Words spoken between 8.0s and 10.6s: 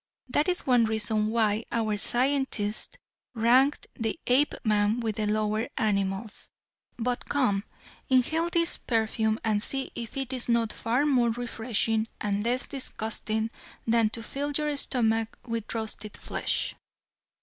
inhale this perfume and see if it is